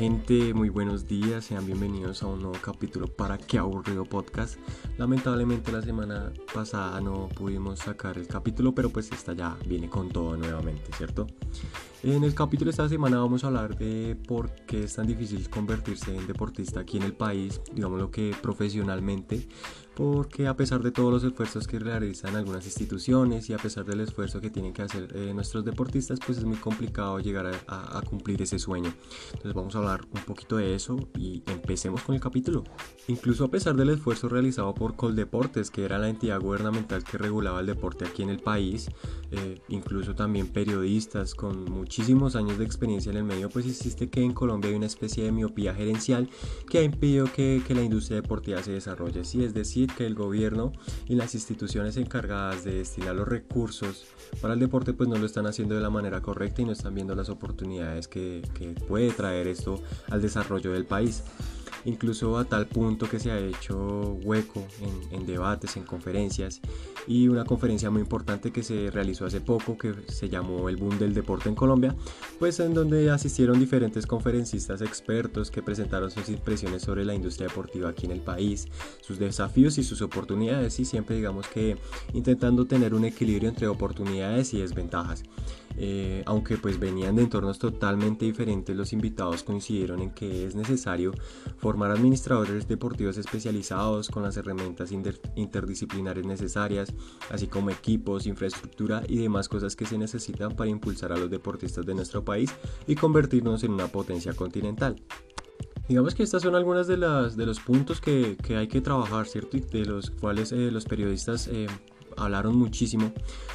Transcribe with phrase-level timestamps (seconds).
[0.00, 4.58] gente, muy buenos días, sean bienvenidos a un nuevo capítulo para Qué aburrido podcast.
[4.96, 10.08] Lamentablemente la semana pasada no pudimos sacar el capítulo, pero pues esta ya viene con
[10.08, 11.26] todo nuevamente, ¿cierto?
[12.02, 15.50] En el capítulo de esta semana vamos a hablar de por qué es tan difícil
[15.50, 19.46] convertirse en deportista aquí en el país, digamos lo que profesionalmente,
[19.94, 24.00] porque a pesar de todos los esfuerzos que realizan algunas instituciones y a pesar del
[24.00, 28.40] esfuerzo que tienen que hacer eh, nuestros deportistas, pues es muy complicado llegar a, cumplir
[28.42, 28.92] ese sueño.
[29.26, 32.64] Entonces vamos a hablar un poquito de eso y empecemos con el capítulo.
[33.08, 37.60] Incluso a pesar del esfuerzo realizado por Coldeportes, que era la entidad gubernamental que regulaba
[37.60, 38.88] el deporte aquí en el país,
[39.30, 44.22] eh, incluso también periodistas con muchísimos años de experiencia en el medio, pues existe que
[44.22, 46.28] en Colombia hay una especie de miopía gerencial
[46.68, 49.24] que ha impedido que, que la industria deportiva se desarrolle.
[49.24, 50.72] Sí, es decir, que el gobierno
[51.08, 54.06] y las instituciones encargadas de destinar los recursos
[54.40, 56.94] para el deporte pues no lo están haciendo de la manera correcta y no están
[56.94, 61.22] viendo las oportunidades que, que puede traer esto al desarrollo del país
[61.84, 64.66] incluso a tal punto que se ha hecho hueco
[65.10, 66.60] en, debates, en conferencias
[67.06, 70.98] y una conferencia muy importante que se realizó hace poco que se llamó el boom
[70.98, 71.94] del deporte en Colombia,
[72.38, 77.90] pues en donde asistieron diferentes conferencistas expertos que presentaron sus impresiones sobre la industria deportiva
[77.90, 78.68] aquí en el país,
[79.00, 81.76] sus desafíos y sus oportunidades y siempre digamos que
[82.12, 85.24] intentando tener un equilibrio entre oportunidades y desventajas.
[85.76, 91.12] Eh, aunque pues venían de entornos totalmente diferentes, los invitados coincidieron en que es necesario
[91.58, 96.92] formar administradores deportivos especializados con las herramientas interdisciplinares necesarias,
[97.30, 101.86] así como equipos, infraestructura y demás cosas que se necesitan para impulsar a los deportistas
[101.86, 102.52] de nuestro país
[102.86, 104.96] y convertirnos en una potencia continental.
[105.88, 109.26] Digamos que estas son algunas de, las, de los puntos que, que hay que trabajar,
[109.26, 109.56] ¿cierto?
[109.56, 111.66] Y de los cuales eh, los periodistas eh,
[112.16, 113.12] hablaron muchísimo,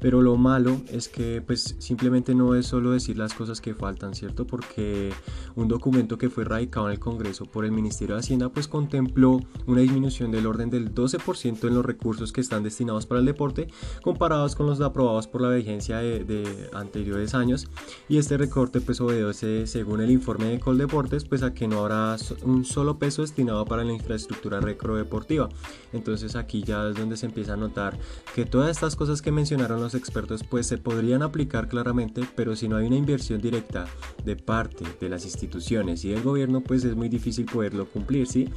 [0.00, 4.14] pero lo malo es que pues simplemente no es solo decir las cosas que faltan,
[4.14, 4.46] ¿cierto?
[4.46, 5.12] Porque
[5.54, 9.40] un documento que fue radicado en el Congreso por el Ministerio de Hacienda pues contempló
[9.66, 13.68] una disminución del orden del 12% en los recursos que están destinados para el deporte
[14.02, 17.68] comparados con los aprobados por la vigencia de, anteriores años
[18.08, 22.16] y este recorte pues obedece según el informe de Coldeportes pues a que no habrá
[22.42, 25.48] un solo peso destinado para la infraestructura recrodeportiva
[25.92, 27.98] entonces aquí ya es donde se empieza a notar
[28.36, 32.68] que todas estas cosas que mencionaron los expertos pues se podrían aplicar claramente, pero si
[32.68, 33.86] no hay una inversión directa
[34.26, 38.50] de parte de las instituciones y del gobierno pues es muy difícil poderlo cumplir, ¿sí?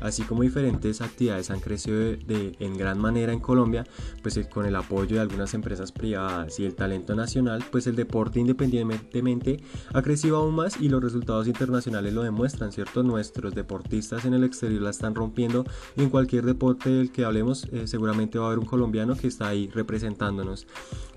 [0.00, 3.86] Así como diferentes actividades han crecido de, en gran manera en Colombia,
[4.22, 8.40] pues con el apoyo de algunas empresas privadas y el talento nacional, pues el deporte
[8.40, 9.62] independientemente
[9.92, 13.02] ha crecido aún más y los resultados internacionales lo demuestran, ¿cierto?
[13.02, 15.66] Nuestros deportistas en el exterior la están rompiendo
[15.98, 19.26] y en cualquier deporte del que hablemos eh, seguramente va a haber un colombiano que
[19.26, 20.66] está ahí representándonos.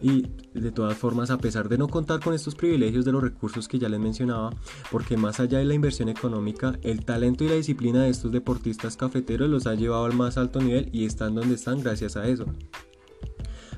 [0.02, 3.68] Y de todas formas, a pesar de no contar con estos privilegios de los recursos
[3.68, 4.52] que ya les mencionaba,
[4.92, 8.98] porque más allá de la inversión económica, el talento y la disciplina de estos deportistas
[8.98, 12.46] cafeteros los ha llevado al más alto nivel y están donde están gracias a eso.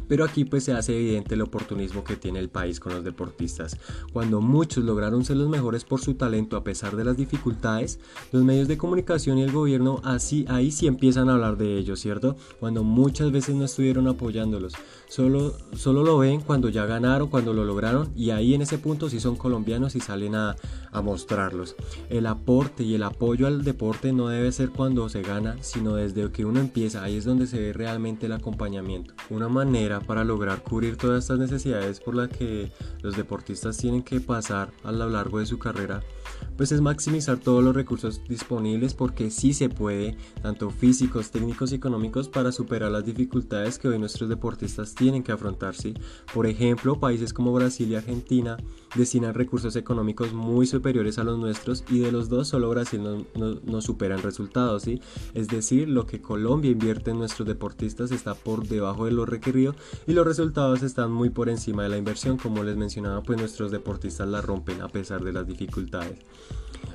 [0.07, 3.77] Pero aquí pues se hace evidente el oportunismo que tiene el país con los deportistas.
[4.11, 7.99] Cuando muchos lograron ser los mejores por su talento a pesar de las dificultades,
[8.31, 11.99] los medios de comunicación y el gobierno así ahí sí empiezan a hablar de ellos,
[11.99, 12.35] ¿cierto?
[12.59, 14.73] Cuando muchas veces no estuvieron apoyándolos.
[15.07, 19.09] Solo, solo lo ven cuando ya ganaron, cuando lo lograron y ahí en ese punto
[19.09, 20.55] sí son colombianos y salen a,
[20.91, 21.75] a mostrarlos.
[22.09, 26.31] El aporte y el apoyo al deporte no debe ser cuando se gana, sino desde
[26.31, 27.03] que uno empieza.
[27.03, 29.13] Ahí es donde se ve realmente el acompañamiento.
[29.29, 32.71] Una manera para lograr cubrir todas estas necesidades por las que
[33.01, 36.03] los deportistas tienen que pasar a lo largo de su carrera,
[36.55, 41.75] pues es maximizar todos los recursos disponibles porque sí se puede, tanto físicos, técnicos y
[41.75, 45.63] económicos, para superar las dificultades que hoy nuestros deportistas tienen que afrontar.
[46.33, 48.57] Por ejemplo, países como Brasil y Argentina
[48.95, 53.59] destinan recursos económicos muy superiores a los nuestros y de los dos solo Brasil no,
[53.63, 54.83] no, supera en resultados.
[54.83, 55.01] ¿sí?
[55.33, 59.75] Es decir, lo que Colombia invierte en nuestros deportistas está por debajo de lo requerido
[60.07, 62.37] y los resultados están muy por encima de la inversión.
[62.37, 66.19] Como les mencionaba, pues nuestros deportistas la rompen a pesar de las dificultades.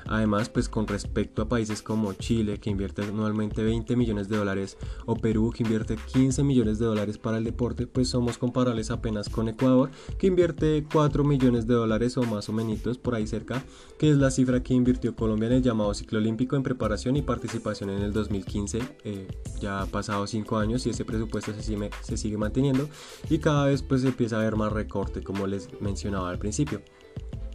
[0.09, 4.75] Además, pues con respecto a países como Chile, que invierte anualmente 20 millones de dólares,
[5.05, 9.29] o Perú, que invierte 15 millones de dólares para el deporte, pues somos comparables apenas
[9.29, 13.63] con Ecuador, que invierte 4 millones de dólares o más o menos por ahí cerca,
[13.97, 17.21] que es la cifra que invirtió Colombia en el llamado ciclo olímpico en preparación y
[17.21, 18.79] participación en el 2015.
[19.03, 19.27] Eh,
[19.59, 22.87] ya ha pasado 5 años y ese presupuesto se sigue, se sigue manteniendo
[23.29, 26.81] y cada vez pues empieza a haber más recorte, como les mencionaba al principio.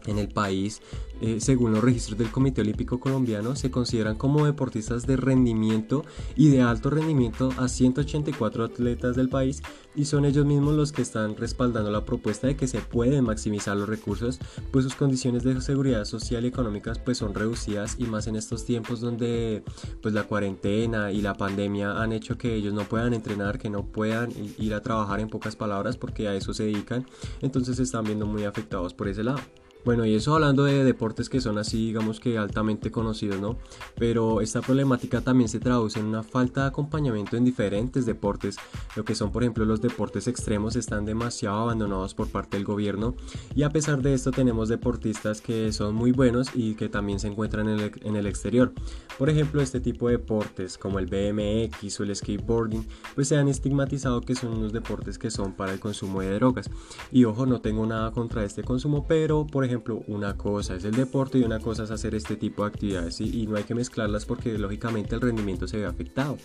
[0.07, 0.81] En el país,
[1.21, 6.05] eh, según los registros del Comité Olímpico Colombiano, se consideran como deportistas de rendimiento
[6.37, 9.63] y de alto rendimiento a 184 atletas del país
[9.95, 13.77] y son ellos mismos los que están respaldando la propuesta de que se pueden maximizar
[13.77, 14.41] los recursos,
[14.71, 18.65] pues sus condiciones de seguridad social y económicas pues son reducidas y más en estos
[18.65, 19.63] tiempos donde
[20.03, 23.85] pues la cuarentena y la pandemia han hecho que ellos no puedan entrenar, que no
[23.87, 27.07] puedan ir a trabajar en pocas palabras porque a eso se dedican,
[27.41, 29.41] entonces se están viendo muy afectados por ese lado.
[29.85, 33.59] Bueno, y eso hablando de deportes que son así, digamos que altamente conocidos, ¿no?
[33.97, 38.57] Pero esta problemática también se traduce en una falta de acompañamiento en diferentes deportes.
[38.97, 43.15] Lo que son, por ejemplo, los deportes extremos están demasiado abandonados por parte del gobierno.
[43.55, 47.29] Y a pesar de esto tenemos deportistas que son muy buenos y que también se
[47.29, 48.73] encuentran en el, en el exterior.
[49.19, 53.49] Por ejemplo, este tipo de deportes como el BMX o el skateboarding, pues se han
[53.49, 56.71] estigmatizado que son unos deportes que son para el consumo de drogas.
[57.13, 60.85] Y ojo, no tengo nada contra este consumo, pero por ejemplo, ejemplo, una cosa es
[60.85, 63.75] el deporte y una cosa es hacer este tipo de actividades y no hay que
[63.75, 66.39] mezclarlas porque lógicamente el rendimiento se ve afectado.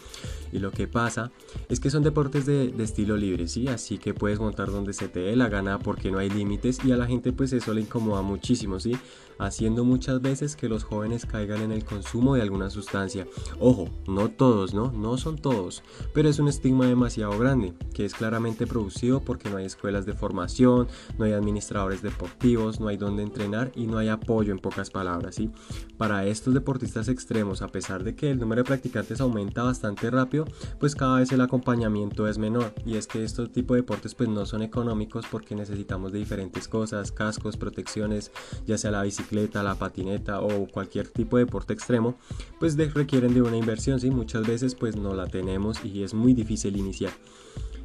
[0.51, 1.31] Y lo que pasa
[1.69, 3.67] es que son deportes de, estilo libre, ¿sí?
[3.67, 6.91] Así que puedes montar donde se te dé la gana porque no hay límites y
[6.91, 8.97] a la gente pues eso le incomoda muchísimo, ¿sí?
[9.37, 13.27] Haciendo muchas veces que los jóvenes caigan en el consumo de alguna sustancia.
[13.59, 14.91] Ojo, no todos, ¿no?
[14.91, 15.83] No son todos,
[16.13, 20.13] pero es un estigma demasiado grande que es claramente producido porque no hay escuelas de
[20.13, 20.87] formación,
[21.17, 25.35] no hay administradores deportivos, no hay donde entrenar y no hay apoyo en pocas palabras.
[25.35, 25.49] ¿sí?
[25.97, 30.45] Para estos deportistas extremos, a pesar de que el número de practicantes aumenta bastante rápido,
[30.79, 32.73] pues cada vez el acompañamiento es menor.
[32.85, 36.67] Y es que estos tipos de deportes pues no son económicos porque necesitamos de diferentes
[36.67, 38.31] cosas, cascos, protecciones,
[38.65, 42.15] ya sea la bicicleta, la patineta o cualquier tipo de deporte extremo,
[42.59, 44.09] pues requieren de una inversión, ¿sí?
[44.09, 47.11] Muchas veces pues no la tenemos y es muy difícil iniciar.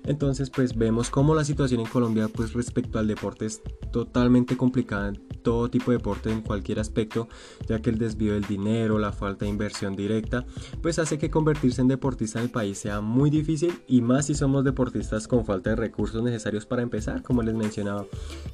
[0.04, 3.62] Entonces pues vemos cómo la situación en Colombia pues respecto al deporte es
[3.92, 7.28] totalmente complicada en todo tipo de deporte en cualquier aspecto,
[7.66, 10.46] ya que el desvío del dinero, la falta de inversión directa,
[10.82, 14.34] pues hace que convertirse en deportista en el país sea muy difícil y más si
[14.34, 18.06] somos deportistas con falta de recursos necesarios para empezar, como les mencionaba,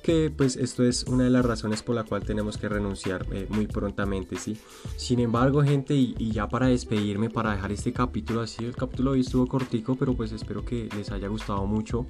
[0.03, 3.47] que pues esto es una de las razones por la cual tenemos que renunciar eh,
[3.49, 4.59] muy prontamente, ¿sí?
[4.97, 9.21] Sin embargo, gente, y, ya para despedirme, para dejar este capítulo así, el capítulo hoy
[9.21, 12.07] estuvo cortico, pero pues espero que les haya gustado mucho.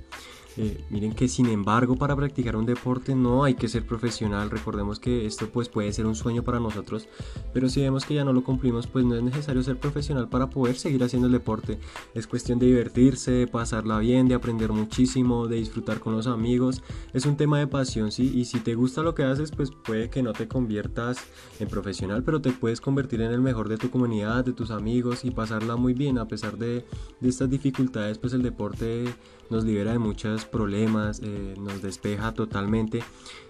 [0.57, 4.51] Eh, miren que sin embargo para practicar un deporte no hay que ser profesional.
[4.51, 7.09] Recordemos que esto pues puede ser un sueño para nosotros,
[7.53, 10.51] pero si vemos que ya no lo cumplimos pues no es necesario ser profesional para
[10.51, 11.79] poder seguir haciendo el deporte.
[12.15, 16.83] Es cuestión de divertirse, de pasarla bien, de aprender muchísimo, de disfrutar con los amigos.
[17.13, 20.11] Es un tema de pasión, sí, y si te gusta lo que haces pues puede
[20.11, 21.19] que no te conviertas
[21.61, 25.25] en profesional, pero te puedes convertir en el mejor de tu comunidad, de tus amigos
[25.25, 26.85] y pasarla muy bien a pesar de,
[27.21, 29.05] de estas dificultades pues el deporte
[29.51, 29.99] nos libera de
[30.45, 33.03] problemas, eh, nos despeja totalmente.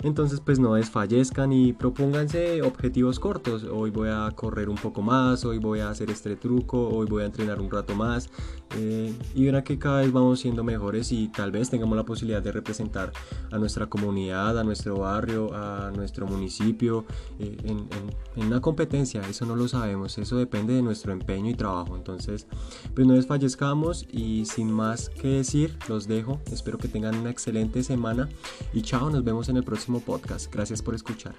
[0.03, 3.65] Entonces pues no desfallezcan y propónganse objetivos cortos.
[3.65, 7.23] Hoy voy a correr un poco más, hoy voy a hacer este truco, hoy voy
[7.23, 8.31] a entrenar un rato más.
[8.77, 12.41] Eh, y verá que cada vez vamos siendo mejores y tal vez tengamos la posibilidad
[12.41, 13.13] de representar
[13.51, 17.05] a nuestra comunidad, a nuestro barrio, a nuestro municipio
[17.41, 17.89] eh, en,
[18.37, 19.23] en una competencia.
[19.29, 21.97] Eso no lo sabemos, eso depende de nuestro empeño y trabajo.
[21.97, 22.47] Entonces
[22.95, 26.41] pues no desfallezcamos y sin más que decir, los dejo.
[26.53, 28.29] Espero que tengan una excelente semana
[28.73, 30.53] y chao, nos vemos en el próximo podcast.
[30.53, 31.35] Gracias por escuchar.